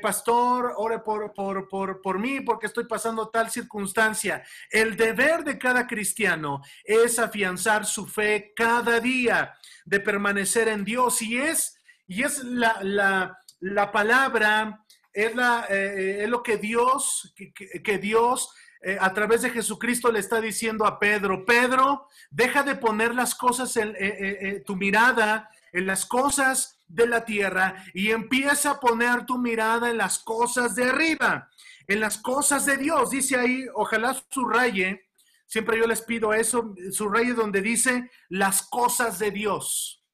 pastor, 0.00 0.72
ore 0.76 1.00
por, 1.00 1.34
por, 1.34 1.68
por, 1.68 2.00
por 2.00 2.18
mí 2.18 2.40
porque 2.40 2.66
estoy 2.66 2.84
pasando 2.84 3.28
tal 3.28 3.50
circunstancia. 3.50 4.44
El 4.70 4.96
deber 4.96 5.44
de 5.44 5.58
cada 5.58 5.86
cristiano 5.86 6.62
es 6.84 7.18
afianzar 7.18 7.84
su 7.84 8.06
fe 8.06 8.52
cada 8.54 9.00
día, 9.00 9.54
de 9.84 10.00
permanecer 10.00 10.68
en 10.68 10.84
Dios 10.84 11.20
y 11.22 11.38
es, 11.38 11.78
y 12.06 12.22
es 12.22 12.44
la, 12.44 12.78
la, 12.82 13.38
la 13.60 13.90
palabra 13.90 14.84
es, 15.24 15.34
la, 15.34 15.66
eh, 15.68 16.24
es 16.24 16.28
lo 16.28 16.42
que 16.42 16.56
Dios, 16.56 17.34
que, 17.36 17.98
Dios 17.98 18.54
eh, 18.82 18.96
a 19.00 19.12
través 19.12 19.42
de 19.42 19.50
Jesucristo 19.50 20.12
le 20.12 20.20
está 20.20 20.40
diciendo 20.40 20.86
a 20.86 20.98
Pedro, 20.98 21.44
Pedro, 21.44 22.08
deja 22.30 22.62
de 22.62 22.76
poner 22.76 23.14
las 23.14 23.34
cosas 23.34 23.76
en 23.76 23.94
eh, 23.98 24.62
tu 24.64 24.76
mirada 24.76 25.50
en 25.72 25.86
las 25.86 26.06
cosas 26.06 26.78
de 26.86 27.06
la 27.06 27.24
tierra 27.24 27.84
y 27.92 28.10
empieza 28.10 28.70
a 28.70 28.80
poner 28.80 29.26
tu 29.26 29.38
mirada 29.38 29.90
en 29.90 29.98
las 29.98 30.18
cosas 30.18 30.74
de 30.74 30.84
arriba, 30.84 31.50
en 31.86 32.00
las 32.00 32.18
cosas 32.18 32.64
de 32.66 32.76
Dios. 32.76 33.10
Dice 33.10 33.36
ahí, 33.36 33.66
ojalá 33.74 34.16
subraye, 34.30 35.08
siempre 35.46 35.78
yo 35.78 35.86
les 35.86 36.02
pido 36.02 36.32
eso, 36.32 36.74
subraye 36.92 37.34
donde 37.34 37.60
dice 37.60 38.10
las 38.28 38.62
cosas 38.62 39.18
de 39.18 39.30
Dios. 39.30 40.04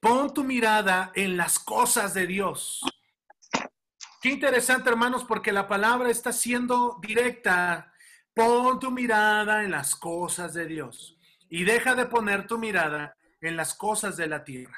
Pon 0.00 0.32
tu 0.32 0.44
mirada 0.44 1.12
en 1.14 1.36
las 1.36 1.58
cosas 1.58 2.14
de 2.14 2.26
Dios. 2.26 2.80
Qué 4.20 4.30
interesante, 4.30 4.90
hermanos, 4.90 5.24
porque 5.24 5.52
la 5.52 5.66
palabra 5.66 6.10
está 6.10 6.32
siendo 6.32 6.98
directa. 7.00 7.92
Pon 8.34 8.78
tu 8.78 8.90
mirada 8.90 9.64
en 9.64 9.70
las 9.70 9.96
cosas 9.96 10.52
de 10.54 10.66
Dios 10.66 11.16
y 11.48 11.64
deja 11.64 11.94
de 11.94 12.06
poner 12.06 12.46
tu 12.46 12.58
mirada 12.58 13.16
en 13.40 13.56
las 13.56 13.74
cosas 13.74 14.16
de 14.16 14.26
la 14.26 14.44
tierra. 14.44 14.76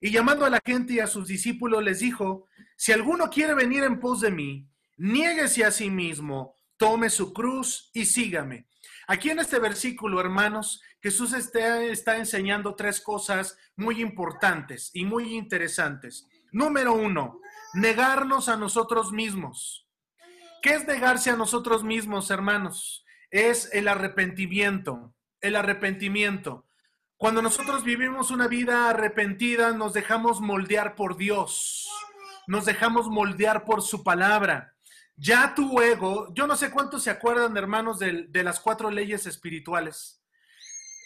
Y 0.00 0.10
llamando 0.10 0.44
a 0.44 0.50
la 0.50 0.60
gente 0.64 0.94
y 0.94 1.00
a 1.00 1.06
sus 1.06 1.26
discípulos 1.26 1.82
les 1.82 2.00
dijo, 2.00 2.46
si 2.76 2.92
alguno 2.92 3.30
quiere 3.30 3.54
venir 3.54 3.82
en 3.84 3.98
pos 3.98 4.20
de 4.20 4.30
mí, 4.30 4.68
niéguese 4.98 5.64
a 5.64 5.70
sí 5.70 5.90
mismo, 5.90 6.54
tome 6.76 7.10
su 7.10 7.32
cruz 7.32 7.90
y 7.94 8.04
sígame. 8.04 8.68
Aquí 9.08 9.30
en 9.30 9.38
este 9.38 9.60
versículo, 9.60 10.20
hermanos, 10.20 10.82
Jesús 11.00 11.32
está, 11.32 12.16
enseñando 12.16 12.74
tres 12.74 13.00
cosas 13.00 13.56
muy 13.76 14.00
importantes 14.00 14.90
y 14.92 15.04
muy 15.04 15.36
interesantes. 15.36 16.26
Número 16.50 16.92
uno, 16.92 17.40
negarnos 17.74 18.48
a 18.48 18.56
nosotros 18.56 19.12
mismos. 19.12 19.86
¿Qué 20.60 20.70
es 20.70 20.86
negarse 20.86 21.30
a 21.30 21.36
nosotros 21.36 21.84
mismos, 21.84 22.30
hermanos? 22.30 23.04
Es 23.30 23.72
el 23.72 23.86
arrepentimiento, 23.86 25.14
el 25.40 25.54
arrepentimiento. 25.54 26.66
Cuando 27.16 27.42
nosotros 27.42 27.84
vivimos 27.84 28.32
una 28.32 28.48
vida 28.48 28.90
arrepentida, 28.90 29.72
nos 29.72 29.92
dejamos 29.92 30.40
moldear 30.40 30.96
por 30.96 31.16
Dios, 31.16 31.88
nos 32.48 32.64
dejamos 32.64 33.08
moldear 33.08 33.64
por 33.64 33.82
su 33.82 34.02
palabra. 34.02 34.75
Ya 35.16 35.54
tu 35.54 35.80
ego, 35.80 36.32
yo 36.34 36.46
no 36.46 36.56
sé 36.56 36.70
cuántos 36.70 37.02
se 37.02 37.10
acuerdan, 37.10 37.56
hermanos, 37.56 37.98
de, 37.98 38.28
las 38.42 38.60
cuatro 38.60 38.90
leyes 38.90 39.26
espirituales. 39.26 40.22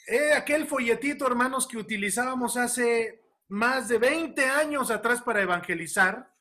Eh, 0.08 0.32
aquel 0.32 0.66
folletito, 0.66 1.26
hermanos, 1.28 1.68
que 1.68 1.78
utilizábamos 1.78 2.56
hace 2.56 3.22
más 3.48 3.86
de 3.88 3.98
20 3.98 4.44
años 4.46 4.90
atrás 4.90 5.22
para 5.22 5.42
evangelizar, 5.42 6.34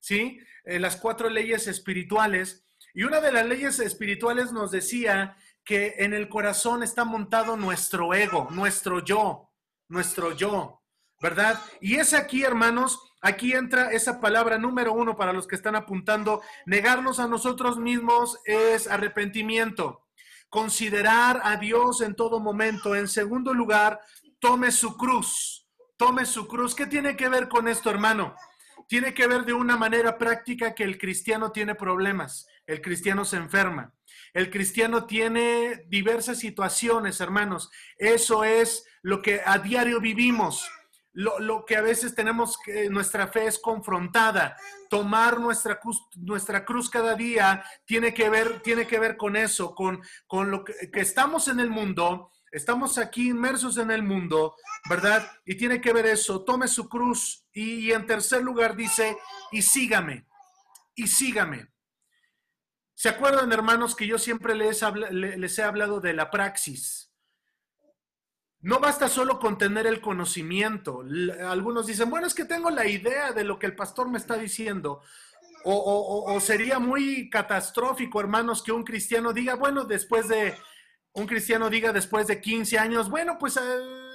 ¿sí? 0.00 0.38
Eh, 0.64 0.78
las 0.78 0.96
cuatro 0.96 1.30
leyes 1.30 1.66
espirituales. 1.66 2.66
Y 2.92 3.04
una 3.04 3.22
de 3.22 3.32
las 3.32 3.46
leyes 3.46 3.78
espirituales 3.78 4.52
nos 4.52 4.70
decía 4.70 5.36
que 5.64 5.94
en 5.98 6.12
el 6.12 6.28
corazón 6.28 6.82
está 6.82 7.04
montado 7.04 7.56
nuestro 7.56 8.12
ego, 8.12 8.48
nuestro 8.50 9.02
yo, 9.02 9.50
nuestro 9.88 10.32
yo, 10.32 10.82
¿verdad? 11.22 11.58
Y 11.80 11.96
es 11.96 12.12
aquí, 12.12 12.42
hermanos, 12.42 13.13
aquí 13.24 13.52
entra 13.52 13.90
esa 13.90 14.20
palabra 14.20 14.58
número 14.58 14.92
uno 14.92 15.16
para 15.16 15.32
los 15.32 15.48
que 15.48 15.56
están 15.56 15.74
apuntando. 15.74 16.42
Negarnos 16.66 17.18
a 17.18 17.26
nosotros 17.26 17.78
mismos 17.78 18.38
es 18.44 18.86
arrepentimiento 18.86 20.04
considerar 20.54 21.40
a 21.42 21.56
Dios 21.56 22.00
en 22.00 22.14
todo 22.14 22.38
momento. 22.38 22.94
En 22.94 23.08
segundo 23.08 23.52
lugar, 23.52 23.98
tome 24.38 24.70
su 24.70 24.96
cruz, 24.96 25.66
tome 25.96 26.24
su 26.24 26.46
cruz. 26.46 26.76
¿Qué 26.76 26.86
tiene 26.86 27.16
que 27.16 27.28
ver 27.28 27.48
con 27.48 27.66
esto, 27.66 27.90
hermano? 27.90 28.36
Tiene 28.86 29.14
que 29.14 29.26
ver 29.26 29.44
de 29.44 29.52
una 29.52 29.76
manera 29.76 30.16
práctica 30.16 30.72
que 30.72 30.84
el 30.84 30.96
cristiano 30.96 31.50
tiene 31.50 31.74
problemas, 31.74 32.46
el 32.68 32.80
cristiano 32.80 33.24
se 33.24 33.36
enferma, 33.36 33.94
el 34.32 34.48
cristiano 34.48 35.06
tiene 35.06 35.86
diversas 35.88 36.38
situaciones, 36.38 37.20
hermanos. 37.20 37.72
Eso 37.96 38.44
es 38.44 38.86
lo 39.02 39.22
que 39.22 39.40
a 39.44 39.58
diario 39.58 40.00
vivimos 40.00 40.70
lo, 41.14 41.64
que 41.64 41.76
a 41.76 41.80
veces 41.80 42.14
tenemos 42.14 42.58
que, 42.58 42.90
nuestra 42.90 43.28
fe 43.28 43.46
es 43.46 43.58
confrontada. 43.58 44.56
Tomar 44.90 45.38
nuestra 45.38 45.78
cruz, 45.78 46.02
nuestra 46.16 46.64
cruz 46.64 46.90
cada 46.90 47.14
día 47.14 47.64
tiene 47.84 48.12
que 48.12 48.28
ver, 48.28 48.60
tiene 48.60 48.86
que 48.86 48.98
ver 48.98 49.16
con 49.16 49.36
eso, 49.36 49.74
con, 49.74 50.02
con 50.26 50.50
lo 50.50 50.64
que, 50.64 50.74
estamos 50.94 51.48
en 51.48 51.60
el 51.60 51.70
mundo, 51.70 52.32
estamos 52.50 52.98
aquí 52.98 53.28
inmersos 53.28 53.78
en 53.78 53.92
el 53.92 54.02
mundo, 54.02 54.56
¿verdad? 54.88 55.30
Y 55.44 55.56
tiene 55.56 55.80
que 55.80 55.92
ver 55.92 56.06
eso, 56.06 56.44
tome 56.44 56.66
su 56.66 56.88
cruz 56.88 57.46
y, 57.52 57.92
en 57.92 58.06
tercer 58.06 58.42
lugar 58.42 58.74
dice, 58.74 59.16
y 59.52 59.62
sígame, 59.62 60.26
y 60.96 61.06
sígame. 61.06 61.68
¿Se 62.96 63.08
acuerdan, 63.08 63.52
hermanos, 63.52 63.94
que 63.94 64.06
yo 64.06 64.18
siempre 64.18 64.54
les, 64.54 64.82
les 65.10 65.58
he 65.58 65.62
hablado 65.62 66.00
de 66.00 66.12
la 66.12 66.30
praxis? 66.30 67.13
No 68.64 68.80
basta 68.80 69.08
solo 69.08 69.38
con 69.38 69.58
tener 69.58 69.86
el 69.86 70.00
conocimiento. 70.00 71.04
Algunos 71.46 71.86
dicen, 71.86 72.08
bueno, 72.08 72.26
es 72.26 72.32
que 72.32 72.46
tengo 72.46 72.70
la 72.70 72.86
idea 72.86 73.32
de 73.32 73.44
lo 73.44 73.58
que 73.58 73.66
el 73.66 73.76
pastor 73.76 74.08
me 74.08 74.16
está 74.16 74.38
diciendo. 74.38 75.02
O, 75.66 76.38
sería 76.40 76.78
muy 76.78 77.28
catastrófico, 77.28 78.20
hermanos, 78.20 78.62
que 78.62 78.72
un 78.72 78.82
cristiano 78.82 79.34
diga, 79.34 79.54
bueno, 79.54 79.84
después 79.84 80.28
de, 80.28 80.56
un 81.12 81.26
cristiano 81.26 81.68
diga 81.68 81.92
después 81.92 82.26
de 82.26 82.40
15 82.40 82.78
años, 82.78 83.10
bueno, 83.10 83.36
pues 83.38 83.58
eh, 83.58 83.60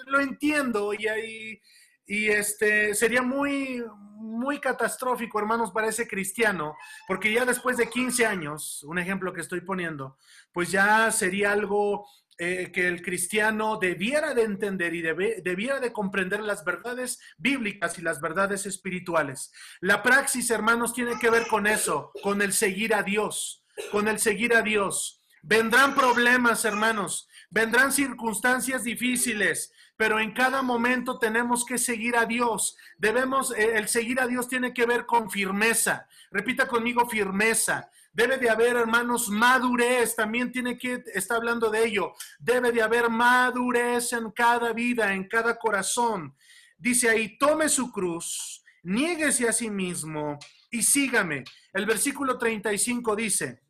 lo 0.07 0.19
entiendo 0.19 0.95
y, 0.95 1.07
ahí, 1.07 1.61
y 2.07 2.29
este 2.29 2.95
sería 2.95 3.21
muy, 3.21 3.83
muy 4.15 4.59
catastrófico, 4.59 5.37
hermanos, 5.37 5.71
para 5.71 5.89
ese 5.89 6.07
cristiano, 6.07 6.75
porque 7.07 7.31
ya 7.31 7.45
después 7.45 7.77
de 7.77 7.87
15 7.87 8.25
años, 8.25 8.83
un 8.83 8.97
ejemplo 8.97 9.31
que 9.31 9.41
estoy 9.41 9.61
poniendo, 9.61 10.17
pues 10.51 10.71
ya 10.71 11.11
sería 11.11 11.51
algo 11.51 12.07
eh, 12.41 12.71
que 12.71 12.87
el 12.87 13.01
cristiano 13.01 13.77
debiera 13.77 14.33
de 14.33 14.43
entender 14.43 14.93
y 14.93 15.01
debiera 15.01 15.81
de 15.81 15.91
comprender 15.91 16.39
las 16.39 16.63
verdades 16.63 17.19
bíblicas 17.37 17.99
y 17.99 18.01
las 18.01 18.21
verdades 18.21 18.65
espirituales. 18.65 19.51
La 19.81 20.01
praxis, 20.01 20.49
hermanos, 20.49 20.93
tiene 20.93 21.19
que 21.19 21.29
ver 21.29 21.47
con 21.47 21.67
eso, 21.67 22.13
con 22.23 22.41
el 22.41 22.53
seguir 22.53 22.95
a 22.95 23.03
Dios, 23.03 23.65
con 23.91 24.07
el 24.07 24.19
seguir 24.19 24.55
a 24.55 24.61
Dios. 24.61 25.18
Vendrán 25.41 25.95
problemas, 25.95 26.65
hermanos, 26.65 27.27
vendrán 27.49 27.91
circunstancias 27.91 28.83
difíciles, 28.83 29.71
pero 29.95 30.19
en 30.19 30.33
cada 30.33 30.61
momento 30.61 31.17
tenemos 31.19 31.65
que 31.65 31.77
seguir 31.77 32.15
a 32.15 32.25
Dios. 32.25 32.77
Debemos, 32.97 33.51
eh, 33.51 33.77
el 33.77 33.87
seguir 33.87 34.19
a 34.21 34.27
Dios 34.27 34.47
tiene 34.47 34.73
que 34.73 34.85
ver 34.85 35.05
con 35.05 35.29
firmeza. 35.29 36.07
Repita 36.31 36.67
conmigo 36.67 37.07
firmeza. 37.09 37.89
Debe 38.11 38.37
de 38.37 38.49
haber, 38.49 38.75
hermanos, 38.75 39.29
madurez. 39.29 40.15
También 40.15 40.51
tiene 40.51 40.77
que, 40.77 41.03
está 41.13 41.35
hablando 41.35 41.69
de 41.69 41.85
ello. 41.85 42.13
Debe 42.39 42.71
de 42.71 42.81
haber 42.81 43.09
madurez 43.09 44.13
en 44.13 44.31
cada 44.31 44.73
vida, 44.73 45.13
en 45.13 45.27
cada 45.27 45.57
corazón. 45.57 46.35
Dice 46.77 47.09
ahí, 47.09 47.37
tome 47.37 47.67
su 47.67 47.91
cruz, 47.91 48.63
niéguese 48.83 49.49
a 49.49 49.53
sí 49.53 49.69
mismo 49.69 50.39
y 50.71 50.81
sígame. 50.81 51.43
El 51.73 51.85
versículo 51.85 52.37
35 52.37 53.15
dice, 53.15 53.61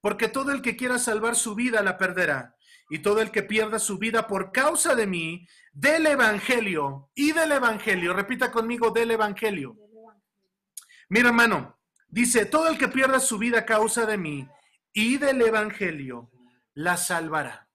porque 0.00 0.28
todo 0.28 0.52
el 0.52 0.62
que 0.62 0.76
quiera 0.76 0.98
salvar 0.98 1.36
su 1.36 1.54
vida 1.54 1.82
la 1.82 1.98
perderá 1.98 2.56
y 2.88 3.00
todo 3.00 3.20
el 3.20 3.30
que 3.30 3.42
pierda 3.42 3.78
su 3.78 3.98
vida 3.98 4.26
por 4.26 4.52
causa 4.52 4.94
de 4.94 5.06
mí, 5.06 5.46
del 5.72 6.06
Evangelio 6.06 7.10
y 7.14 7.32
del 7.32 7.52
Evangelio, 7.52 8.12
repita 8.12 8.52
conmigo, 8.52 8.90
del 8.90 9.10
Evangelio. 9.10 9.76
Mira, 11.08 11.28
hermano, 11.28 11.78
dice, 12.08 12.46
todo 12.46 12.68
el 12.68 12.78
que 12.78 12.88
pierda 12.88 13.20
su 13.20 13.38
vida 13.38 13.60
a 13.60 13.66
causa 13.66 14.06
de 14.06 14.18
mí 14.18 14.48
y 14.92 15.18
del 15.18 15.42
Evangelio, 15.42 16.30
la 16.74 16.96
salvará. 16.96 17.68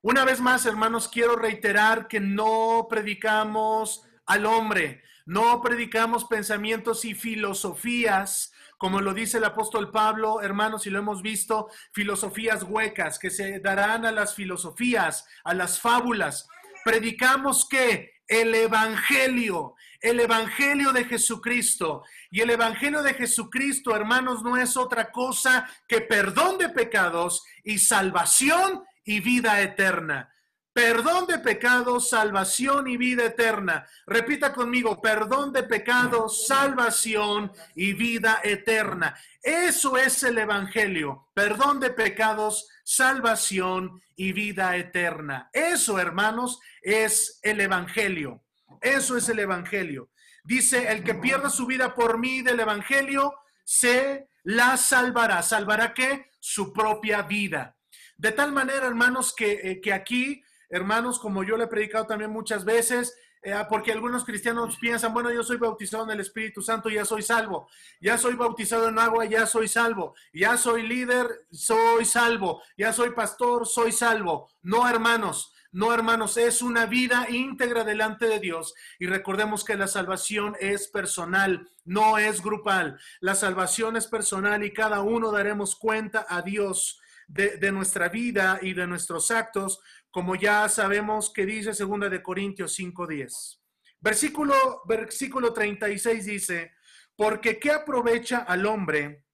Una 0.00 0.24
vez 0.24 0.40
más, 0.40 0.64
hermanos, 0.64 1.08
quiero 1.08 1.34
reiterar 1.34 2.06
que 2.06 2.20
no 2.20 2.86
predicamos 2.88 4.04
al 4.26 4.46
hombre, 4.46 5.02
no 5.26 5.60
predicamos 5.60 6.24
pensamientos 6.24 7.04
y 7.04 7.14
filosofías 7.14 8.52
como 8.78 9.00
lo 9.00 9.12
dice 9.12 9.38
el 9.38 9.44
apóstol 9.44 9.90
Pablo, 9.90 10.40
hermanos, 10.40 10.86
y 10.86 10.90
lo 10.90 11.00
hemos 11.00 11.20
visto, 11.20 11.68
filosofías 11.92 12.62
huecas 12.62 13.18
que 13.18 13.28
se 13.28 13.58
darán 13.60 14.06
a 14.06 14.12
las 14.12 14.34
filosofías, 14.34 15.26
a 15.44 15.52
las 15.52 15.80
fábulas. 15.80 16.48
Predicamos 16.84 17.68
que 17.68 18.12
el 18.28 18.54
Evangelio, 18.54 19.74
el 20.00 20.20
Evangelio 20.20 20.92
de 20.92 21.04
Jesucristo. 21.04 22.04
Y 22.30 22.40
el 22.40 22.50
Evangelio 22.50 23.02
de 23.02 23.14
Jesucristo, 23.14 23.96
hermanos, 23.96 24.42
no 24.44 24.56
es 24.56 24.76
otra 24.76 25.10
cosa 25.10 25.68
que 25.88 26.00
perdón 26.00 26.58
de 26.58 26.68
pecados 26.68 27.44
y 27.64 27.78
salvación 27.78 28.84
y 29.04 29.20
vida 29.20 29.60
eterna 29.60 30.30
perdón 30.78 31.26
de 31.26 31.40
pecados, 31.40 32.08
salvación 32.08 32.86
y 32.86 32.96
vida 32.96 33.24
eterna. 33.24 33.84
Repita 34.06 34.52
conmigo, 34.52 35.00
perdón 35.02 35.52
de 35.52 35.64
pecados, 35.64 36.46
salvación 36.46 37.50
y 37.74 37.94
vida 37.94 38.40
eterna. 38.44 39.18
Eso 39.42 39.96
es 39.96 40.22
el 40.22 40.38
Evangelio, 40.38 41.30
perdón 41.34 41.80
de 41.80 41.90
pecados, 41.90 42.68
salvación 42.84 44.00
y 44.14 44.30
vida 44.30 44.76
eterna. 44.76 45.50
Eso, 45.52 45.98
hermanos, 45.98 46.60
es 46.80 47.40
el 47.42 47.60
Evangelio. 47.60 48.44
Eso 48.80 49.16
es 49.16 49.28
el 49.28 49.40
Evangelio. 49.40 50.10
Dice, 50.44 50.92
el 50.92 51.02
que 51.02 51.14
pierda 51.14 51.50
su 51.50 51.66
vida 51.66 51.92
por 51.92 52.20
mí 52.20 52.42
del 52.42 52.60
Evangelio, 52.60 53.34
se 53.64 54.28
la 54.44 54.76
salvará. 54.76 55.42
¿Salvará 55.42 55.92
qué? 55.92 56.30
Su 56.38 56.72
propia 56.72 57.22
vida. 57.22 57.76
De 58.16 58.30
tal 58.30 58.52
manera, 58.52 58.86
hermanos, 58.86 59.34
que, 59.34 59.52
eh, 59.54 59.80
que 59.80 59.92
aquí 59.92 60.44
hermanos, 60.68 61.18
como 61.18 61.44
yo 61.44 61.56
le 61.56 61.64
he 61.64 61.68
predicado 61.68 62.06
también 62.06 62.30
muchas 62.30 62.64
veces, 62.64 63.16
eh, 63.42 63.54
porque 63.68 63.92
algunos 63.92 64.24
cristianos 64.24 64.76
piensan, 64.80 65.14
bueno, 65.14 65.30
yo 65.30 65.42
soy 65.42 65.56
bautizado 65.56 66.04
en 66.04 66.10
el 66.10 66.20
Espíritu 66.20 66.60
Santo, 66.60 66.88
ya 66.88 67.04
soy 67.04 67.22
salvo, 67.22 67.68
ya 68.00 68.18
soy 68.18 68.34
bautizado 68.34 68.88
en 68.88 68.98
agua, 68.98 69.24
ya 69.26 69.46
soy 69.46 69.68
salvo, 69.68 70.14
ya 70.32 70.56
soy 70.56 70.82
líder, 70.82 71.46
soy 71.50 72.04
salvo, 72.04 72.62
ya 72.76 72.92
soy 72.92 73.10
pastor, 73.10 73.66
soy 73.66 73.92
salvo. 73.92 74.50
No, 74.62 74.88
hermanos, 74.88 75.54
no, 75.70 75.92
hermanos, 75.92 76.36
es 76.36 76.62
una 76.62 76.86
vida 76.86 77.26
íntegra 77.28 77.84
delante 77.84 78.26
de 78.26 78.40
Dios. 78.40 78.74
Y 78.98 79.06
recordemos 79.06 79.64
que 79.64 79.76
la 79.76 79.86
salvación 79.86 80.56
es 80.60 80.88
personal, 80.88 81.68
no 81.84 82.18
es 82.18 82.42
grupal. 82.42 82.98
La 83.20 83.34
salvación 83.34 83.96
es 83.96 84.06
personal 84.06 84.64
y 84.64 84.72
cada 84.72 85.02
uno 85.02 85.30
daremos 85.30 85.76
cuenta 85.76 86.26
a 86.28 86.42
Dios 86.42 87.00
de, 87.28 87.70
nuestra 87.72 88.08
vida 88.08 88.58
y 88.62 88.72
de 88.72 88.86
nuestros 88.86 89.30
actos 89.30 89.80
como 90.10 90.34
ya 90.34 90.68
sabemos 90.68 91.30
que 91.32 91.44
dice 91.44 91.72
2 91.72 92.10
de 92.10 92.22
Corintios 92.22 92.76
5:10. 92.78 93.60
Versículo 94.00 94.54
versículo 94.86 95.52
36 95.52 96.24
dice, 96.24 96.72
porque 97.14 97.58
qué 97.58 97.70
aprovecha 97.70 98.38
al 98.38 98.64
hombre 98.66 99.24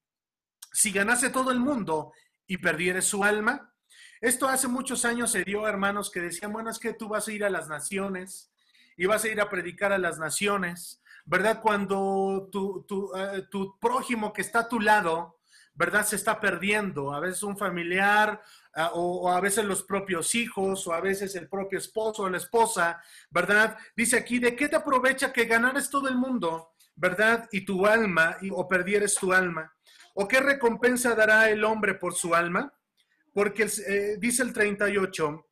si 0.72 0.90
ganase 0.90 1.30
todo 1.30 1.52
el 1.52 1.60
mundo 1.60 2.12
y 2.46 2.58
perdiere 2.58 3.00
su 3.00 3.22
alma? 3.22 3.72
Esto 4.20 4.48
hace 4.48 4.68
muchos 4.68 5.04
años 5.04 5.30
se 5.30 5.44
dio, 5.44 5.68
hermanos, 5.68 6.10
que 6.10 6.20
decían, 6.20 6.52
bueno, 6.52 6.70
es 6.70 6.78
que 6.78 6.94
tú 6.94 7.08
vas 7.08 7.28
a 7.28 7.32
ir 7.32 7.44
a 7.44 7.50
las 7.50 7.68
naciones 7.68 8.50
y 8.96 9.06
vas 9.06 9.24
a 9.24 9.28
ir 9.28 9.40
a 9.40 9.50
predicar 9.50 9.92
a 9.92 9.98
las 9.98 10.18
naciones, 10.18 11.02
¿verdad? 11.26 11.60
Cuando 11.62 12.48
tu, 12.50 12.84
tu, 12.88 13.14
eh, 13.14 13.46
tu 13.50 13.78
prójimo 13.78 14.32
que 14.32 14.42
está 14.42 14.60
a 14.60 14.68
tu 14.68 14.80
lado, 14.80 15.33
¿verdad? 15.74 16.06
Se 16.06 16.16
está 16.16 16.40
perdiendo. 16.40 17.12
A 17.12 17.20
veces 17.20 17.42
un 17.42 17.56
familiar 17.56 18.40
o, 18.94 19.30
a 19.30 19.40
veces 19.40 19.64
los 19.64 19.82
propios 19.82 20.34
hijos, 20.34 20.86
o 20.86 20.92
a 20.92 21.00
veces 21.00 21.34
el 21.36 21.48
propio 21.48 21.78
esposo 21.78 22.22
o 22.22 22.30
la 22.30 22.38
esposa, 22.38 23.00
¿verdad? 23.30 23.76
Dice 23.96 24.16
aquí, 24.16 24.38
¿de 24.38 24.56
qué 24.56 24.68
te 24.68 24.76
aprovecha 24.76 25.32
que 25.32 25.44
ganares 25.44 25.90
todo 25.90 26.08
el 26.08 26.16
mundo, 26.16 26.72
¿verdad? 26.96 27.48
Y 27.52 27.64
tu 27.64 27.86
alma, 27.86 28.36
o 28.52 28.68
perdieres 28.68 29.14
tu 29.14 29.32
alma. 29.32 29.72
¿O 30.14 30.28
qué 30.28 30.40
recompensa 30.40 31.14
dará 31.14 31.50
el 31.50 31.64
hombre 31.64 31.94
por 31.94 32.14
su 32.14 32.34
alma? 32.34 32.72
Porque 33.32 33.64
eh, 33.64 34.16
dice 34.18 34.42
el 34.44 34.52
38, 34.52 35.46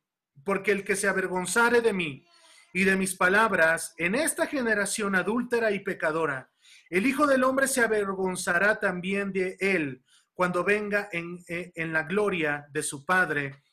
porque 0.45 0.71
el 0.71 0.83
que 0.83 0.95
se 0.95 1.07
avergonzare 1.07 1.81
de 1.81 1.91
mí 1.91 2.25
y 2.73 2.85
de 2.85 2.95
mis 2.95 3.15
palabras 3.15 3.93
en 3.97 4.15
esta 4.15 4.47
generación 4.47 5.15
adúltera 5.15 5.71
y 5.71 5.79
pecadora, 5.79 6.49
el 6.89 7.05
Hijo 7.05 7.27
del 7.27 7.43
Hombre 7.43 7.67
se 7.67 7.81
avergonzará 7.81 8.79
también 8.79 9.31
de 9.33 9.57
él 9.59 10.03
cuando 10.33 10.63
venga 10.63 11.09
eh, 11.11 11.71
en, 11.75 11.93
la 11.93 12.03
gloria 12.03 12.65
de 12.71 12.83
su 12.83 13.05
Padre 13.05 13.63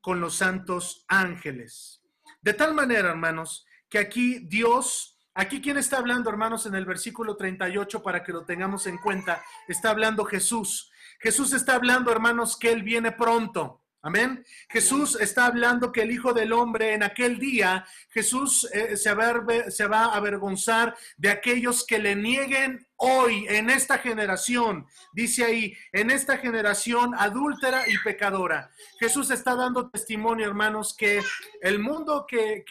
con 0.00 0.20
los 0.20 0.36
santos 0.36 1.04
ángeles. 1.08 2.02
De 2.40 2.54
tal 2.54 2.74
manera, 2.74 3.10
hermanos, 3.10 3.66
que 3.88 3.98
aquí 3.98 4.46
Dios, 4.46 5.18
aquí 5.34 5.60
quien 5.60 5.78
está 5.78 5.98
hablando, 5.98 6.30
hermanos, 6.30 6.66
en 6.66 6.74
el 6.74 6.84
versículo 6.84 7.36
38, 7.36 8.02
para 8.02 8.22
que 8.22 8.32
lo 8.32 8.44
tengamos 8.44 8.86
en 8.86 8.98
cuenta, 8.98 9.42
está 9.68 9.90
hablando 9.90 10.24
Jesús. 10.24 10.90
Jesús 11.20 11.52
está 11.52 11.74
hablando, 11.74 12.12
hermanos, 12.12 12.56
que 12.58 12.70
Él 12.72 12.82
viene 12.82 13.12
pronto. 13.12 13.83
Amén. 14.06 14.44
Jesús 14.68 15.18
está 15.18 15.46
hablando 15.46 15.90
que 15.90 16.02
el 16.02 16.10
Hijo 16.10 16.34
del 16.34 16.52
Hombre 16.52 16.92
en 16.92 17.02
aquel 17.02 17.38
día, 17.38 17.86
Jesús 18.10 18.68
eh, 18.74 18.98
se, 18.98 19.70
se, 19.70 19.86
va 19.86 20.04
a 20.04 20.16
avergonzar 20.16 20.94
de 21.16 21.30
aquellos 21.30 21.86
que 21.86 21.98
le 21.98 22.14
nieguen 22.14 22.86
hoy, 22.96 23.46
en 23.48 23.70
esta 23.70 23.96
generación. 23.96 24.86
Dice 25.14 25.44
ahí, 25.44 25.74
en 25.90 26.10
esta 26.10 26.36
generación 26.36 27.14
adúltera 27.16 27.88
y 27.88 27.96
pecadora. 27.96 28.70
Jesús 29.00 29.30
está 29.30 29.54
dando 29.54 29.88
testimonio, 29.88 30.46
hermanos, 30.46 30.94
que 30.94 31.22
el 31.62 31.78
mundo 31.78 32.26
que, 32.28 32.62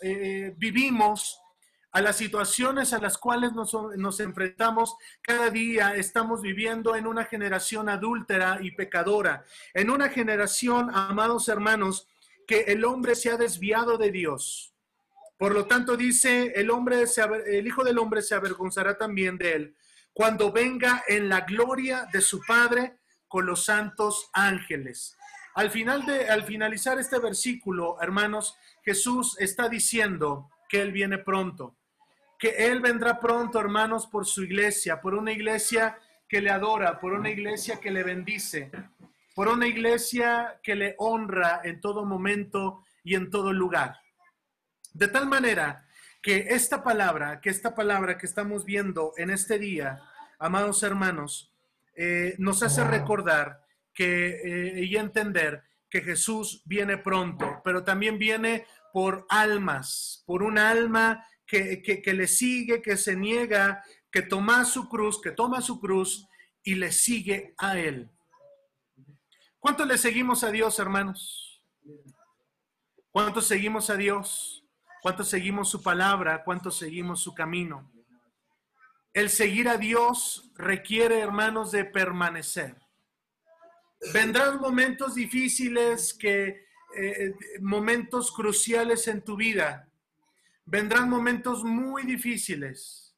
eh, 0.00 0.54
vivimos, 0.56 1.40
a 1.96 2.02
las 2.02 2.18
situaciones 2.18 2.92
a 2.92 2.98
las 2.98 3.16
cuales 3.16 3.52
nos, 3.54 4.20
enfrentamos 4.20 4.96
cada 5.22 5.48
día, 5.48 5.94
estamos 5.94 6.42
viviendo 6.42 6.94
en 6.94 7.06
una 7.06 7.24
generación 7.24 7.88
adúltera 7.88 8.58
y 8.60 8.72
pecadora, 8.72 9.46
en 9.72 9.88
una 9.88 10.10
generación, 10.10 10.90
amados 10.92 11.48
hermanos, 11.48 12.06
que 12.46 12.64
el 12.68 12.84
hombre 12.84 13.14
se 13.14 13.30
ha 13.30 13.38
desviado 13.38 13.96
de 13.96 14.10
Dios. 14.10 14.74
Por 15.38 15.54
lo 15.54 15.64
tanto, 15.64 15.96
dice, 15.96 16.52
el, 16.56 16.70
hombre 16.70 17.02
el 17.46 17.66
Hijo 17.66 17.82
del 17.82 17.96
Hombre 17.98 18.20
se 18.20 18.34
avergonzará 18.34 18.98
también 18.98 19.38
de 19.38 19.54
él 19.54 19.76
cuando 20.12 20.52
venga 20.52 21.02
en 21.08 21.30
la 21.30 21.40
gloria 21.40 22.06
de 22.12 22.20
su 22.20 22.42
Padre 22.46 22.98
con 23.26 23.46
los 23.46 23.64
santos 23.64 24.28
ángeles. 24.34 25.16
Al, 25.54 25.70
final 25.70 26.04
de, 26.04 26.28
al 26.28 26.44
finalizar 26.44 26.98
este 26.98 27.18
versículo, 27.18 27.96
hermanos, 28.02 28.54
Jesús 28.84 29.34
está 29.40 29.70
diciendo 29.70 30.50
que 30.68 30.82
Él 30.82 30.92
viene 30.92 31.16
pronto 31.16 31.74
que 32.38 32.48
Él 32.48 32.80
vendrá 32.80 33.18
pronto, 33.18 33.58
hermanos, 33.58 34.06
por 34.06 34.26
su 34.26 34.44
iglesia, 34.44 35.00
por 35.00 35.14
una 35.14 35.32
iglesia 35.32 35.98
que 36.28 36.40
le 36.40 36.50
adora, 36.50 36.98
por 36.98 37.12
una 37.12 37.30
iglesia 37.30 37.80
que 37.80 37.90
le 37.90 38.02
bendice, 38.02 38.70
por 39.34 39.48
una 39.48 39.66
iglesia 39.66 40.60
que 40.62 40.74
le 40.74 40.94
honra 40.98 41.60
en 41.64 41.80
todo 41.80 42.04
momento 42.04 42.84
y 43.04 43.14
en 43.14 43.30
todo 43.30 43.52
lugar. 43.52 43.96
De 44.92 45.08
tal 45.08 45.26
manera 45.26 45.86
que 46.22 46.46
esta 46.50 46.82
palabra, 46.82 47.40
que 47.40 47.50
esta 47.50 47.74
palabra 47.74 48.18
que 48.18 48.26
estamos 48.26 48.64
viendo 48.64 49.12
en 49.16 49.30
este 49.30 49.58
día, 49.58 50.00
amados 50.38 50.82
hermanos, 50.82 51.52
eh, 51.94 52.34
nos 52.38 52.62
hace 52.62 52.82
recordar 52.84 53.62
que, 53.94 54.40
eh, 54.44 54.84
y 54.84 54.96
entender 54.96 55.62
que 55.88 56.02
Jesús 56.02 56.62
viene 56.64 56.98
pronto, 56.98 57.60
pero 57.64 57.84
también 57.84 58.18
viene 58.18 58.66
por 58.92 59.26
almas, 59.28 60.24
por 60.26 60.42
un 60.42 60.58
alma 60.58 61.26
que, 61.46 62.12
le 62.14 62.26
sigue, 62.26 62.82
que 62.82 62.96
se 62.96 63.16
niega, 63.16 63.82
que 64.10 64.22
toma 64.22 64.64
su 64.64 64.88
cruz, 64.88 65.20
que 65.20 65.30
toma 65.30 65.60
su 65.60 65.80
cruz 65.80 66.28
y 66.62 66.74
le 66.74 66.92
sigue 66.92 67.54
a 67.58 67.78
Él. 67.78 68.10
¿Cuántos 69.58 69.86
le 69.86 69.98
seguimos 69.98 70.44
a 70.44 70.50
Dios, 70.50 70.78
hermanos? 70.78 71.64
¿Cuántos 73.10 73.46
seguimos 73.46 73.88
a 73.90 73.96
Dios? 73.96 74.64
¿Cuántos 75.02 75.28
seguimos 75.28 75.70
su 75.70 75.82
palabra? 75.82 76.44
¿Cuántos 76.44 76.78
seguimos 76.78 77.22
su 77.22 77.34
camino? 77.34 77.92
El 79.12 79.30
seguir 79.30 79.68
a 79.68 79.78
Dios 79.78 80.52
requiere, 80.56 81.20
hermanos, 81.20 81.72
de 81.72 81.84
permanecer. 81.84 82.76
Vendrán 84.12 84.60
momentos 84.60 85.14
difíciles, 85.14 86.12
que, 86.12 86.66
eh, 86.96 87.34
momentos 87.60 88.30
cruciales 88.30 89.08
en 89.08 89.22
tu 89.24 89.36
vida. 89.36 89.85
Vendrán 90.66 91.08
momentos 91.08 91.64
muy 91.64 92.02
difíciles. 92.02 93.16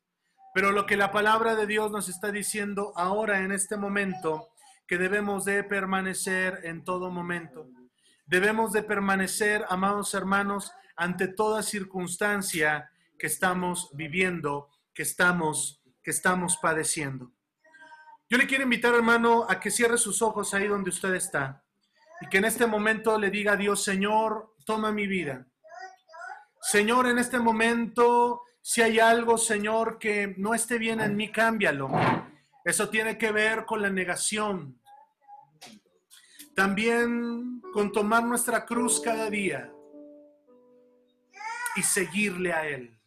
Pero 0.55 0.71
lo 0.71 0.87
que 0.87 0.97
la 0.97 1.11
palabra 1.11 1.55
de 1.55 1.67
Dios 1.67 1.91
nos 1.91 2.09
está 2.09 2.31
diciendo 2.31 2.93
ahora 2.95 3.41
en 3.41 3.53
este 3.53 3.77
momento, 3.77 4.51
que 4.87 4.99
debemos 4.99 5.45
de 5.45 5.65
permanecer 5.65 6.61
en 6.65 6.85
todo 6.85 7.11
momento. 7.11 7.69
Debemos 8.27 8.73
de 8.73 8.83
permanecer, 8.83 9.65
amados 9.69 10.15
hermanos, 10.15 10.73
ante 10.97 11.29
toda 11.29 11.63
circunstancia 11.63 12.91
que 13.19 13.27
estamos 13.27 13.91
viviendo, 13.95 14.69
que 14.95 15.03
estamos, 15.03 15.83
que 16.03 16.11
estamos 16.11 16.57
padeciendo. 16.57 17.33
Yo 18.29 18.37
le 18.37 18.47
quiero 18.47 18.65
invitar, 18.65 18.95
hermano, 18.95 19.47
a 19.49 19.59
que 19.59 19.71
cierre 19.71 19.97
sus 19.97 20.21
ojos 20.21 20.53
ahí 20.53 20.67
donde 20.67 20.91
usted 20.91 21.15
está 21.15 21.63
y 22.21 22.29
que 22.29 22.39
en 22.39 22.45
este 22.45 22.67
momento 22.67 23.19
le 23.19 23.31
diga 23.31 23.53
a 23.53 23.57
Dios, 23.57 23.83
Señor, 23.83 24.55
toma 24.67 24.93
mi 24.93 25.07
vida. 25.07 25.47
Señor, 26.71 27.07
en 27.07 27.17
este 27.17 27.39
momento, 27.39 28.43
si 28.61 28.83
hay 28.83 28.99
algo, 28.99 29.39
Señor, 29.39 29.99
que 29.99 30.35
no 30.37 30.53
esté 30.53 30.77
bien 30.77 31.01
en 31.01 31.17
mí, 31.17 31.33
cámbialo. 31.33 31.91
Eso 32.63 32.91
tiene 32.91 33.17
que 33.17 33.33
ver 33.33 33.65
con 33.65 33.81
la 33.81 33.89
negación. 33.89 34.79
También 36.55 37.63
con 37.73 37.91
tomar 37.91 38.23
nuestra 38.25 38.67
cruz 38.67 39.01
cada 39.01 39.31
día 39.31 39.73
y 41.75 41.83
seguirle 41.83 42.53
a 42.53 42.69
Él. 42.69 42.99